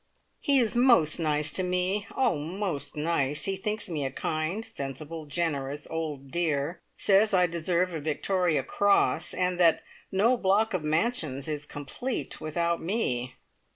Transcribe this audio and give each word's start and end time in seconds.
He 0.39 0.57
is 0.57 0.75
most 0.75 1.19
nice 1.19 1.53
to 1.53 1.61
me 1.61 2.07
oh, 2.17 2.33
most 2.35 2.95
nice! 2.97 3.43
He 3.45 3.55
thinks 3.55 3.87
me 3.87 4.03
a 4.03 4.09
kind, 4.09 4.65
sensible, 4.65 5.27
generous 5.27 5.85
old 5.91 6.31
dear; 6.31 6.81
says 6.95 7.35
I 7.35 7.45
deserve 7.45 7.93
a 7.93 7.99
Victoria 7.99 8.63
Cross, 8.63 9.35
and 9.35 9.59
that 9.59 9.83
no 10.11 10.37
block 10.37 10.73
of 10.73 10.83
mansions 10.83 11.47
is 11.47 11.67
complete 11.67 12.41
without 12.41 12.81
me. 12.81 13.35